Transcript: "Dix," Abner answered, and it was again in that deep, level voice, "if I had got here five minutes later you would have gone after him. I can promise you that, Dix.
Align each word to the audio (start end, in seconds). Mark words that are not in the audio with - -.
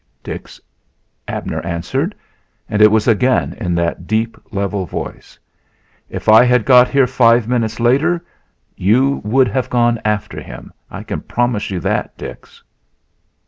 "Dix," 0.23 0.59
Abner 1.27 1.61
answered, 1.63 2.15
and 2.67 2.81
it 2.81 2.89
was 2.89 3.07
again 3.07 3.53
in 3.53 3.75
that 3.75 4.07
deep, 4.07 4.35
level 4.51 4.87
voice, 4.87 5.37
"if 6.09 6.27
I 6.27 6.43
had 6.43 6.65
got 6.65 6.87
here 6.87 7.05
five 7.05 7.47
minutes 7.47 7.79
later 7.79 8.25
you 8.75 9.21
would 9.23 9.49
have 9.49 9.69
gone 9.69 10.01
after 10.03 10.41
him. 10.41 10.73
I 10.89 11.03
can 11.03 11.21
promise 11.21 11.69
you 11.69 11.79
that, 11.81 12.17
Dix. 12.17 12.63